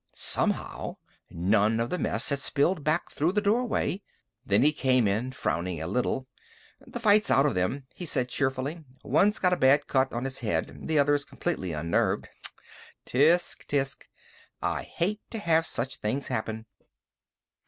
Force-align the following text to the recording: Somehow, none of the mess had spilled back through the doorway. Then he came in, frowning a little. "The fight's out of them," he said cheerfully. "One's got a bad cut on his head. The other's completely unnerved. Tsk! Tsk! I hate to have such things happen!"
Somehow, 0.15 0.95
none 1.29 1.79
of 1.79 1.91
the 1.91 1.99
mess 1.99 2.29
had 2.29 2.39
spilled 2.39 2.83
back 2.83 3.11
through 3.11 3.33
the 3.33 3.39
doorway. 3.39 4.01
Then 4.43 4.63
he 4.63 4.71
came 4.73 5.07
in, 5.07 5.31
frowning 5.31 5.79
a 5.79 5.85
little. 5.85 6.27
"The 6.79 6.99
fight's 6.99 7.29
out 7.29 7.45
of 7.45 7.53
them," 7.53 7.85
he 7.93 8.07
said 8.07 8.27
cheerfully. 8.27 8.83
"One's 9.03 9.37
got 9.37 9.53
a 9.53 9.57
bad 9.57 9.85
cut 9.85 10.11
on 10.11 10.25
his 10.25 10.39
head. 10.39 10.87
The 10.87 10.97
other's 10.97 11.23
completely 11.23 11.71
unnerved. 11.71 12.29
Tsk! 13.05 13.67
Tsk! 13.71 14.09
I 14.59 14.81
hate 14.81 15.21
to 15.29 15.37
have 15.37 15.67
such 15.67 15.97
things 15.97 16.29
happen!" 16.29 16.65